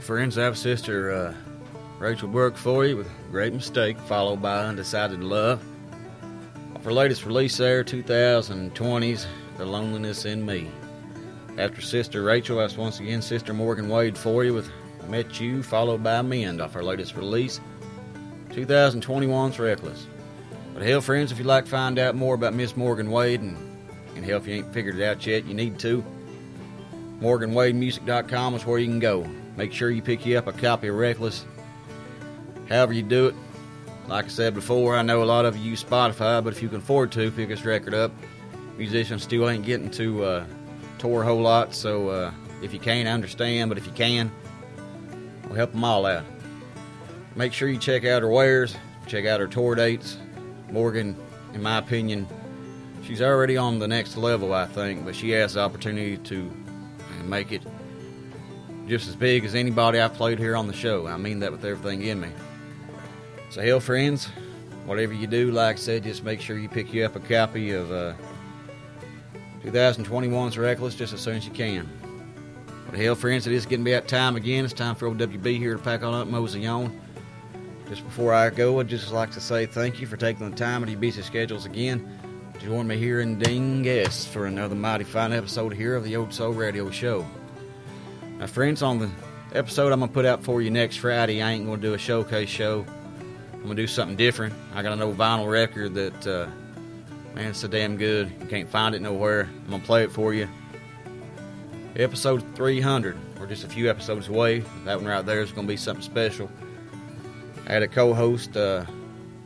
friends, 0.09 0.39
I 0.39 0.43
have 0.45 0.57
sister 0.57 1.11
uh, 1.11 1.35
Rachel 1.99 2.29
Brooke 2.29 2.57
for 2.57 2.83
you 2.83 2.97
with 2.97 3.07
Great 3.29 3.53
Mistake, 3.53 3.95
followed 3.99 4.41
by 4.41 4.65
Undecided 4.65 5.23
Love. 5.23 5.63
Off 6.75 6.83
her 6.83 6.91
latest 6.91 7.27
release 7.27 7.57
there, 7.57 7.83
2020's 7.83 9.27
The 9.59 9.65
Loneliness 9.67 10.25
in 10.25 10.43
Me. 10.43 10.67
After 11.59 11.79
Sister 11.81 12.23
Rachel, 12.23 12.57
that's 12.57 12.75
once 12.75 12.99
again 12.99 13.21
Sister 13.21 13.53
Morgan 13.53 13.87
Wade 13.87 14.17
for 14.17 14.43
you 14.43 14.51
with 14.51 14.71
Met 15.09 15.39
You, 15.39 15.61
followed 15.61 16.01
by 16.01 16.23
Mend 16.23 16.59
off 16.59 16.73
her 16.73 16.83
latest 16.83 17.15
release, 17.15 17.61
2021's 18.49 19.59
Reckless. 19.59 20.07
But 20.73 20.81
hell, 20.81 21.01
friends, 21.01 21.31
if 21.31 21.37
you'd 21.37 21.45
like 21.45 21.65
to 21.65 21.69
find 21.69 21.99
out 21.99 22.15
more 22.15 22.33
about 22.33 22.55
Miss 22.55 22.75
Morgan 22.75 23.11
Wade, 23.11 23.41
and, 23.41 23.55
and 24.15 24.25
hell, 24.25 24.37
if 24.37 24.47
you 24.47 24.55
ain't 24.55 24.73
figured 24.73 24.97
it 24.97 25.05
out 25.05 25.23
yet, 25.27 25.45
you 25.45 25.53
need 25.53 25.77
to, 25.77 26.03
MorganWadeMusic.com 27.21 28.55
is 28.55 28.65
where 28.65 28.79
you 28.79 28.87
can 28.87 28.97
go. 28.97 29.29
Make 29.59 29.73
sure 29.73 29.89
you 29.89 30.01
pick 30.01 30.25
you 30.25 30.37
up 30.37 30.47
a 30.47 30.53
copy 30.53 30.87
of 30.87 30.95
Reckless. 30.95 31.45
However 32.69 32.93
you 32.93 33.03
do 33.03 33.27
it, 33.27 33.35
like 34.07 34.23
I 34.23 34.27
said 34.29 34.53
before, 34.53 34.95
I 34.95 35.01
know 35.01 35.21
a 35.21 35.25
lot 35.25 35.43
of 35.43 35.57
you 35.57 35.71
use 35.71 35.83
Spotify, 35.83 36.41
but 36.41 36.53
if 36.53 36.63
you 36.63 36.69
can 36.69 36.77
afford 36.77 37.11
to, 37.11 37.29
pick 37.29 37.49
this 37.49 37.65
record 37.65 37.93
up. 37.93 38.13
Musicians 38.77 39.21
still 39.21 39.49
ain't 39.49 39.65
getting 39.65 39.91
to 39.91 40.23
uh, 40.23 40.45
tour 40.97 41.23
a 41.23 41.25
whole 41.25 41.41
lot, 41.41 41.75
so 41.75 42.07
uh, 42.07 42.31
if 42.63 42.71
you 42.71 42.79
can't, 42.79 43.05
I 43.05 43.11
understand, 43.11 43.69
but 43.69 43.77
if 43.77 43.85
you 43.85 43.91
can, 43.91 44.31
we'll 45.43 45.55
help 45.55 45.73
them 45.73 45.83
all 45.83 46.05
out. 46.05 46.23
Make 47.35 47.51
sure 47.51 47.67
you 47.67 47.79
check 47.79 48.05
out 48.05 48.21
her 48.21 48.29
wares, 48.29 48.77
check 49.07 49.25
out 49.25 49.41
her 49.41 49.47
tour 49.47 49.75
dates. 49.75 50.19
Morgan, 50.71 51.17
in 51.53 51.61
my 51.61 51.79
opinion, 51.79 52.29
she's 53.03 53.21
already 53.21 53.57
on 53.57 53.77
the 53.77 53.89
next 53.89 54.15
level, 54.15 54.53
I 54.53 54.67
think, 54.67 55.03
but 55.03 55.17
she 55.17 55.31
has 55.31 55.55
the 55.55 55.59
opportunity 55.59 56.15
to 56.15 56.49
make 57.25 57.51
it 57.51 57.63
just 58.89 59.07
as 59.07 59.15
big 59.15 59.45
as 59.45 59.55
anybody 59.55 59.99
I've 59.99 60.13
played 60.13 60.39
here 60.39 60.55
on 60.55 60.67
the 60.67 60.73
show. 60.73 61.07
I 61.07 61.17
mean 61.17 61.39
that 61.39 61.51
with 61.51 61.63
everything 61.63 62.01
in 62.03 62.19
me. 62.19 62.29
So, 63.49 63.61
hell, 63.61 63.79
friends, 63.79 64.27
whatever 64.85 65.13
you 65.13 65.27
do, 65.27 65.51
like 65.51 65.77
I 65.77 65.79
said, 65.79 66.03
just 66.03 66.23
make 66.23 66.41
sure 66.41 66.57
you 66.57 66.69
pick 66.69 66.93
you 66.93 67.05
up 67.05 67.15
a 67.15 67.19
copy 67.19 67.71
of 67.71 67.91
uh, 67.91 68.13
2021's 69.63 70.57
Reckless 70.57 70.95
just 70.95 71.13
as 71.13 71.21
soon 71.21 71.35
as 71.35 71.45
you 71.45 71.51
can. 71.51 71.89
But 72.89 72.99
hell, 72.99 73.15
friends, 73.15 73.47
it 73.47 73.53
is 73.53 73.65
getting 73.65 73.87
about 73.87 74.07
time 74.07 74.35
again. 74.35 74.65
It's 74.65 74.73
time 74.73 74.95
for 74.95 75.09
OWB 75.09 75.57
here 75.57 75.75
to 75.75 75.81
pack 75.81 76.03
on 76.03 76.13
up, 76.13 76.27
mosey 76.27 76.65
on. 76.65 76.99
Just 77.87 78.03
before 78.03 78.33
I 78.33 78.49
go, 78.49 78.79
I'd 78.79 78.87
just 78.87 79.11
like 79.11 79.31
to 79.31 79.41
say 79.41 79.65
thank 79.65 79.99
you 79.99 80.07
for 80.07 80.17
taking 80.17 80.49
the 80.49 80.55
time 80.55 80.81
out 80.81 80.83
of 80.83 80.89
your 80.89 80.99
busy 80.99 81.21
schedules 81.21 81.65
again 81.65 82.19
join 82.59 82.85
me 82.85 82.97
here 82.97 83.21
in 83.21 83.39
Dingess 83.39 84.27
for 84.27 84.45
another 84.45 84.75
mighty 84.75 85.05
fine 85.05 85.31
episode 85.31 85.73
here 85.73 85.95
of 85.95 86.03
the 86.03 86.15
Old 86.17 86.33
Soul 86.33 86.51
Radio 86.51 86.91
Show. 86.91 87.25
Now, 88.39 88.47
friends, 88.47 88.81
on 88.81 88.99
the 88.99 89.09
episode 89.53 89.91
I'm 89.91 89.99
going 89.99 90.07
to 90.07 90.13
put 90.13 90.23
out 90.23 90.45
for 90.45 90.61
you 90.61 90.71
next 90.71 90.95
Friday, 90.95 91.41
I 91.41 91.51
ain't 91.51 91.65
going 91.65 91.81
to 91.81 91.87
do 91.87 91.93
a 91.93 91.97
showcase 91.97 92.47
show. 92.47 92.85
I'm 93.51 93.63
going 93.63 93.75
to 93.75 93.83
do 93.83 93.85
something 93.85 94.15
different. 94.15 94.53
I 94.73 94.81
got 94.81 94.93
an 94.93 95.01
old 95.01 95.17
vinyl 95.17 95.51
record 95.51 95.93
that, 95.95 96.25
uh, 96.25 96.47
man, 97.35 97.49
it's 97.49 97.59
so 97.59 97.67
damn 97.67 97.97
good. 97.97 98.31
You 98.39 98.45
can't 98.45 98.69
find 98.69 98.95
it 98.95 99.01
nowhere. 99.01 99.41
I'm 99.41 99.69
going 99.69 99.81
to 99.81 99.85
play 99.85 100.03
it 100.05 100.11
for 100.13 100.33
you. 100.33 100.47
Episode 101.97 102.41
300. 102.55 103.17
We're 103.41 103.45
just 103.45 103.65
a 103.65 103.67
few 103.67 103.89
episodes 103.89 104.29
away. 104.29 104.59
That 104.85 104.95
one 104.95 105.05
right 105.05 105.25
there 105.25 105.41
is 105.41 105.51
going 105.51 105.67
to 105.67 105.73
be 105.73 105.75
something 105.75 106.01
special. 106.01 106.49
I 107.67 107.73
had 107.73 107.83
a 107.83 107.89
co-host 107.89 108.55
uh, 108.55 108.85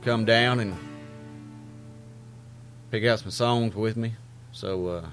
come 0.03 0.23
down 0.23 0.59
and 0.59 0.77
pick 2.91 3.03
out 3.05 3.21
some 3.21 3.31
songs 3.31 3.73
with 3.73 3.97
me. 3.97 4.13
So 4.51 4.85
uh, 4.85 5.05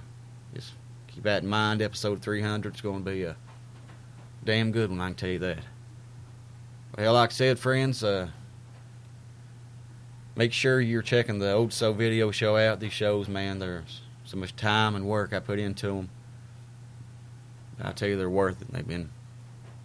just 0.55 0.73
keep 1.09 1.23
that 1.23 1.45
in 1.45 1.49
mind. 1.49 1.81
Episode 1.81 2.21
300 2.21 2.75
is 2.75 2.83
going 2.83 3.03
to 3.03 3.11
be 3.11 3.23
a 3.23 3.37
damn 4.45 4.73
good 4.73 4.91
one, 4.91 5.01
I 5.01 5.07
can 5.09 5.15
tell 5.15 5.31
you 5.31 5.39
that. 5.41 5.59
Well, 6.97 7.15
like 7.15 7.31
I 7.31 7.33
said, 7.33 7.59
friends, 7.59 8.03
uh, 8.03 8.29
make 10.37 10.53
sure 10.53 10.81
you're 10.81 11.03
checking 11.03 11.39
the 11.39 11.53
Old 11.53 11.73
Soul 11.73 11.93
video 11.93 12.31
show 12.31 12.57
out. 12.57 12.81
These 12.81 12.93
shows, 12.93 13.29
man, 13.29 13.59
there's 13.59 14.03
so 14.25 14.37
much 14.37 14.55
time 14.57 14.95
and 14.95 15.07
work 15.07 15.33
I 15.33 15.41
put 15.41 15.59
into 15.59 15.89
them. 15.89 16.11
I 17.83 17.93
tell 17.93 18.09
you, 18.09 18.17
they're 18.17 18.29
worth 18.29 18.61
it. 18.61 18.71
They've 18.73 18.87
been 18.87 19.11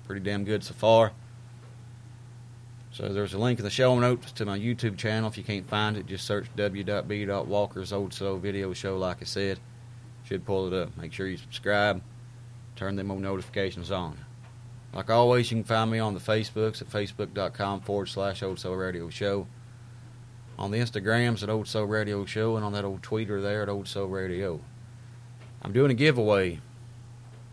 pretty 0.05 0.21
damn 0.21 0.43
good 0.43 0.63
so 0.63 0.73
far. 0.73 1.13
So 2.91 3.09
there's 3.09 3.33
a 3.33 3.37
link 3.37 3.59
in 3.59 3.65
the 3.65 3.69
show 3.69 3.97
notes 3.99 4.31
to 4.33 4.45
my 4.45 4.57
YouTube 4.57 4.97
channel. 4.97 5.29
If 5.29 5.37
you 5.37 5.43
can't 5.43 5.67
find 5.67 5.97
it, 5.97 6.05
just 6.07 6.25
search 6.25 6.47
w.b.walker's 6.55 7.91
Old 7.91 8.13
Soul 8.13 8.37
Video 8.37 8.73
Show. 8.73 8.97
Like 8.97 9.17
I 9.21 9.25
said, 9.25 9.59
should 10.23 10.45
pull 10.45 10.67
it 10.67 10.73
up. 10.73 10.95
Make 10.97 11.11
sure 11.11 11.27
you 11.27 11.37
subscribe. 11.37 12.01
Turn 12.75 12.95
them 12.95 13.07
notifications 13.21 13.91
on. 13.91 14.24
Like 14.95 15.09
always, 15.09 15.51
you 15.51 15.57
can 15.57 15.65
find 15.65 15.91
me 15.91 15.99
on 15.99 16.13
the 16.13 16.21
Facebooks 16.21 16.81
at 16.81 16.89
facebook.com 16.89 17.81
forward 17.81 18.05
slash 18.05 18.41
Old 18.41 18.59
Soul 18.59 18.77
Radio 18.77 19.09
Show. 19.09 19.45
On 20.57 20.71
the 20.71 20.77
Instagrams 20.77 21.43
at 21.43 21.49
Old 21.49 21.67
Soul 21.67 21.83
Radio 21.85 22.23
Show, 22.23 22.55
and 22.55 22.63
on 22.63 22.71
that 22.71 22.85
old 22.85 23.01
tweeter 23.01 23.41
there 23.41 23.61
at 23.61 23.67
Old 23.67 23.89
Soul 23.89 24.07
Radio. 24.07 24.61
I'm 25.61 25.73
doing 25.73 25.91
a 25.91 25.95
giveaway. 25.95 26.61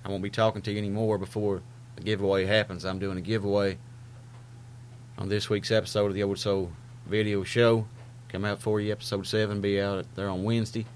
I 0.04 0.08
won't 0.08 0.22
be 0.22 0.30
talking 0.30 0.62
to 0.62 0.70
you 0.70 0.78
anymore 0.78 1.18
before 1.18 1.62
the 1.96 2.02
giveaway 2.02 2.46
happens. 2.46 2.84
I'm 2.84 3.00
doing 3.00 3.18
a 3.18 3.22
giveaway 3.22 3.76
on 5.18 5.28
this 5.28 5.50
week's 5.50 5.72
episode 5.72 6.06
of 6.06 6.14
the 6.14 6.22
Old 6.22 6.38
Soul 6.38 6.70
Video 7.06 7.42
Show. 7.42 7.88
Come 8.28 8.44
out 8.44 8.62
for 8.62 8.80
you, 8.80 8.92
episode 8.92 9.26
7, 9.26 9.60
be 9.60 9.80
out 9.80 10.06
there 10.14 10.28
on 10.28 10.44
Wednesday. 10.44 10.86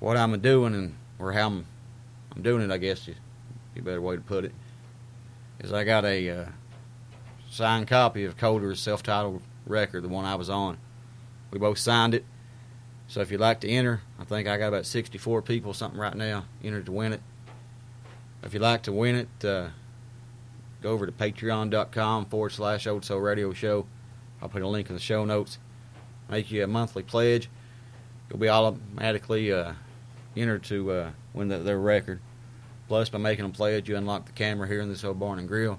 What 0.00 0.16
I'm 0.16 0.40
doing, 0.40 0.74
and 0.74 0.94
or 1.18 1.32
how 1.32 1.48
I'm, 1.48 1.66
I'm 2.34 2.40
doing 2.40 2.62
it, 2.62 2.70
I 2.70 2.78
guess, 2.78 3.06
is 3.08 3.16
a 3.76 3.82
better 3.82 4.00
way 4.00 4.16
to 4.16 4.22
put 4.22 4.46
it, 4.46 4.52
is 5.64 5.72
I 5.72 5.84
got 5.84 6.04
a 6.04 6.28
uh, 6.28 6.44
signed 7.50 7.88
copy 7.88 8.24
of 8.24 8.36
Coder's 8.36 8.80
self-titled 8.80 9.42
record, 9.66 10.04
the 10.04 10.08
one 10.08 10.26
I 10.26 10.34
was 10.34 10.50
on. 10.50 10.76
We 11.50 11.58
both 11.58 11.78
signed 11.78 12.14
it. 12.14 12.24
So 13.08 13.22
if 13.22 13.30
you'd 13.30 13.40
like 13.40 13.60
to 13.60 13.68
enter, 13.68 14.02
I 14.18 14.24
think 14.24 14.46
I 14.46 14.58
got 14.58 14.68
about 14.68 14.84
64 14.84 15.40
people, 15.42 15.72
something 15.72 15.98
right 15.98 16.14
now, 16.14 16.44
entered 16.62 16.86
to 16.86 16.92
win 16.92 17.14
it. 17.14 17.22
If 18.42 18.52
you'd 18.52 18.62
like 18.62 18.82
to 18.82 18.92
win 18.92 19.16
it, 19.16 19.44
uh, 19.44 19.68
go 20.82 20.90
over 20.90 21.06
to 21.06 21.12
patreon.com 21.12 22.26
forward 22.26 22.52
slash 22.52 22.86
Old 22.86 23.04
Soul 23.04 23.20
Radio 23.20 23.54
Show. 23.54 23.86
I'll 24.42 24.50
put 24.50 24.60
a 24.60 24.68
link 24.68 24.90
in 24.90 24.94
the 24.94 25.00
show 25.00 25.24
notes. 25.24 25.58
Make 26.28 26.50
you 26.50 26.62
a 26.62 26.66
monthly 26.66 27.02
pledge. 27.02 27.48
You'll 28.28 28.38
be 28.38 28.50
automatically 28.50 29.50
uh, 29.50 29.72
entered 30.36 30.64
to 30.64 30.90
uh, 30.90 31.10
win 31.32 31.48
the, 31.48 31.58
their 31.58 31.78
record. 31.78 32.20
Plus, 32.86 33.08
by 33.08 33.18
making 33.18 33.46
a 33.46 33.50
pledge, 33.50 33.88
you 33.88 33.96
unlock 33.96 34.26
the 34.26 34.32
camera 34.32 34.68
here 34.68 34.80
in 34.80 34.88
this 34.88 35.04
old 35.04 35.18
barn 35.18 35.38
and 35.38 35.48
grill, 35.48 35.78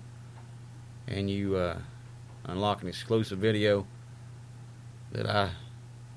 and 1.08 1.30
you 1.30 1.56
uh, 1.56 1.78
unlock 2.45 2.82
an 2.82 2.88
exclusive 2.88 3.38
video 3.38 3.86
that 5.12 5.30
I 5.30 5.51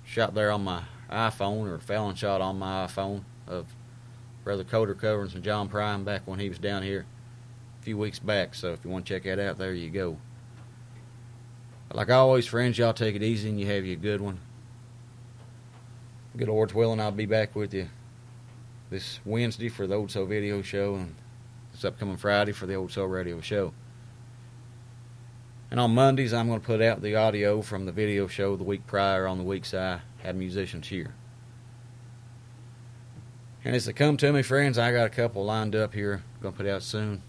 shot 0.05 0.35
there 0.35 0.51
on 0.51 0.65
my 0.65 0.83
iPhone 1.11 1.69
or 1.69 1.79
Fallon 1.79 2.15
shot 2.15 2.41
on 2.41 2.59
my 2.59 2.87
iPhone 2.87 3.23
of 3.47 3.67
Brother 4.45 4.65
Coder 4.65 4.99
covering 4.99 5.29
some 5.29 5.43
John 5.43 5.69
Prine 5.69 6.05
back 6.05 6.23
when 6.25 6.39
he 6.39 6.49
was 6.49 6.59
down 6.59 6.83
here 6.83 7.05
a 7.81 7.85
few 7.85 7.99
weeks 7.99 8.19
back. 8.19 8.55
So 8.55 8.73
if 8.73 8.83
you 8.83 8.91
want 8.91 9.05
to 9.07 9.15
check 9.15 9.25
that 9.25 9.39
out, 9.39 9.59
there 9.59 9.75
you 9.75 9.91
go. 9.91 10.17
Like 11.93 12.11
always, 12.11 12.47
friends, 12.47 12.79
y'all 12.79 12.95
take 12.95 13.15
it 13.15 13.23
easy 13.23 13.49
and 13.51 13.61
you 13.61 13.67
have 13.67 13.85
you 13.85 13.93
a 13.95 13.97
good 13.97 14.21
one. 14.21 14.41
Good 16.37 16.49
Lord's 16.49 16.75
willing, 16.75 17.01
I'll 17.01 17.11
be 17.11 17.27
back 17.27 17.55
with 17.55 17.75
you 17.75 17.89
this 18.91 19.21
Wednesday 19.25 19.69
for 19.69 19.87
the 19.87 19.95
Old 19.95 20.11
Soul 20.11 20.27
Video 20.27 20.63
Show 20.63 20.95
and 20.95 21.15
this 21.73 21.85
upcoming 21.85 22.17
Friday 22.17 22.53
for 22.53 22.67
the 22.67 22.75
Old 22.75 22.91
Soul 22.91 23.07
Radio 23.07 23.41
Show. 23.41 23.73
And 25.71 25.79
on 25.79 25.95
Mondays, 25.95 26.33
I'm 26.33 26.49
going 26.49 26.61
to 26.61 26.67
put 26.67 26.81
out 26.81 27.03
the 27.03 27.15
audio 27.15 27.61
from 27.61 27.85
the 27.85 27.93
video 27.93 28.27
show 28.27 28.57
the 28.57 28.65
week 28.65 28.87
prior 28.87 29.27
on 29.27 29.37
the 29.37 29.45
weeks 29.45 29.75
I 29.75 30.01
had 30.23 30.35
musicians 30.35 30.89
here. 30.89 31.15
And 33.65 33.77
as 33.77 33.85
they 33.85 33.93
come 33.93 34.17
to 34.17 34.33
me, 34.33 34.43
friends, 34.43 34.79
I 34.79 34.93
got 34.93 35.05
a 35.05 35.11
couple 35.11 35.45
lined 35.45 35.77
up 35.77 35.93
here. 35.93 36.23
Going 36.41 36.55
to 36.55 36.57
put 36.57 36.67
out 36.67 36.83
soon. 36.83 37.23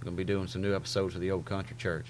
Going 0.00 0.16
to 0.16 0.18
be 0.18 0.24
doing 0.24 0.48
some 0.48 0.62
new 0.62 0.74
episodes 0.74 1.14
of 1.14 1.20
the 1.20 1.30
Old 1.30 1.44
Country 1.44 1.76
Church. 1.78 2.06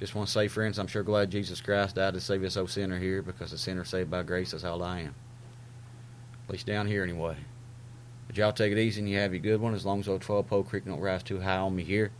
Just 0.00 0.14
want 0.14 0.28
to 0.28 0.32
say, 0.32 0.48
friends, 0.48 0.78
I'm 0.78 0.86
sure 0.86 1.02
glad 1.02 1.30
Jesus 1.30 1.60
Christ 1.60 1.96
died 1.96 2.14
to 2.14 2.20
save 2.20 2.40
this 2.40 2.56
old 2.56 2.70
sinner 2.70 2.98
here 2.98 3.20
because 3.20 3.52
a 3.52 3.58
sinner 3.58 3.84
saved 3.84 4.10
by 4.10 4.22
grace 4.22 4.54
is 4.54 4.64
all 4.64 4.82
I 4.82 5.00
am. 5.00 5.14
At 6.48 6.52
least 6.52 6.66
down 6.66 6.86
here, 6.86 7.02
anyway. 7.02 7.36
But 8.26 8.36
y'all 8.36 8.52
take 8.52 8.72
it 8.72 8.78
easy 8.78 9.00
and 9.00 9.08
you 9.08 9.18
have 9.18 9.32
a 9.32 9.38
good 9.38 9.60
one 9.60 9.74
as 9.74 9.84
long 9.84 10.00
as 10.00 10.08
old 10.08 10.22
12 10.22 10.46
Pole 10.46 10.62
Creek 10.64 10.84
don't 10.84 11.00
rise 11.00 11.22
too 11.22 11.40
high 11.40 11.58
on 11.58 11.76
me 11.76 11.84
here. 11.84 12.10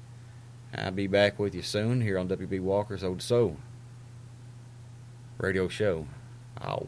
I'll 0.75 0.91
be 0.91 1.07
back 1.07 1.39
with 1.39 1.55
you 1.55 1.63
soon 1.63 2.01
here 2.01 2.19
on 2.19 2.29
WB 2.29 2.61
Walker's 2.61 3.05
Old 3.05 3.23
Soul 3.23 3.57
radio 5.39 5.69
show. 5.69 6.07
Ow. 6.63 6.87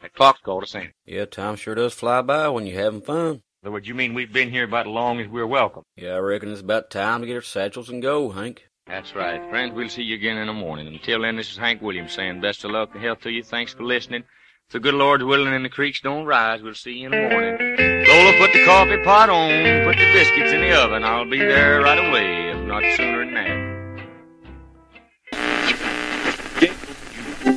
That 0.00 0.14
clock's 0.14 0.40
called 0.40 0.62
us 0.62 0.74
in. 0.74 0.92
Yeah, 1.04 1.26
time 1.26 1.56
sure 1.56 1.74
does 1.74 1.92
fly 1.92 2.22
by 2.22 2.48
when 2.48 2.66
you're 2.66 2.80
having 2.80 3.02
fun. 3.02 3.42
So 3.62 3.70
what 3.70 3.86
you 3.86 3.94
mean 3.94 4.14
we've 4.14 4.32
been 4.32 4.50
here 4.50 4.64
about 4.64 4.86
as 4.86 4.92
long 4.92 5.20
as 5.20 5.28
we're 5.28 5.46
welcome? 5.46 5.82
Yeah, 5.94 6.14
I 6.14 6.18
reckon 6.18 6.50
it's 6.50 6.62
about 6.62 6.90
time 6.90 7.20
to 7.20 7.26
get 7.26 7.34
our 7.34 7.42
satchels 7.42 7.90
and 7.90 8.00
go, 8.00 8.30
Hank. 8.30 8.69
That's 8.86 9.14
right. 9.14 9.40
Friends, 9.50 9.72
we'll 9.74 9.88
see 9.88 10.02
you 10.02 10.16
again 10.16 10.36
in 10.36 10.48
the 10.48 10.52
morning. 10.52 10.86
Until 10.88 11.22
then, 11.22 11.36
this 11.36 11.50
is 11.50 11.56
Hank 11.56 11.80
Williams 11.80 12.12
saying 12.12 12.40
best 12.40 12.64
of 12.64 12.72
luck 12.72 12.90
and 12.94 13.02
health 13.02 13.20
to 13.20 13.30
you. 13.30 13.42
Thanks 13.42 13.72
for 13.72 13.84
listening. 13.84 14.24
If 14.66 14.72
the 14.72 14.80
good 14.80 14.94
Lord's 14.94 15.24
willing 15.24 15.52
and 15.52 15.64
the 15.64 15.68
creeks 15.68 16.00
don't 16.00 16.26
rise, 16.26 16.62
we'll 16.62 16.74
see 16.74 16.92
you 16.92 17.06
in 17.06 17.12
the 17.12 17.28
morning. 17.28 17.56
Lola, 18.08 18.38
put 18.38 18.52
the 18.52 18.64
coffee 18.64 19.02
pot 19.04 19.28
on, 19.28 19.84
put 19.84 19.96
the 19.98 20.12
biscuits 20.12 20.52
in 20.52 20.60
the 20.60 20.72
oven. 20.76 21.04
I'll 21.04 21.28
be 21.28 21.38
there 21.38 21.80
right 21.82 21.98
away, 21.98 22.50
if 22.50 22.66
not 22.66 22.82
sooner 22.96 23.24
than 23.24 23.34